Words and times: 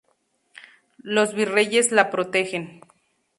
Los 1.03 1.35
virreyes 1.35 1.91
la 1.91 2.09
protegen. 2.09 2.81